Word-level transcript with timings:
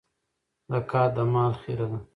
زکات 0.71 1.09
د 1.15 1.17
مال 1.33 1.51
خيره 1.61 1.85
ده. 1.91 1.99